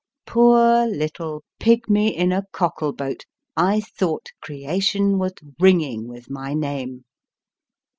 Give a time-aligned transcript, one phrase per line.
[0.25, 0.43] ROBERT BUCHANAN
[0.97, 3.23] 293 Poor little pigmy in a cockle boat,
[3.55, 7.05] I thought Creation was ringing with my name